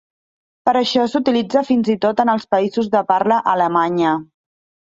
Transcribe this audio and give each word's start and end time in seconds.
Per 0.69 0.71
això 0.79 1.03
s'utilitza 1.11 1.63
fins 1.69 1.91
i 1.95 1.97
tot 2.07 2.23
en 2.25 2.33
els 2.35 2.49
països 2.57 2.91
de 2.97 3.05
parla 3.13 3.41
alemanya. 3.55 4.19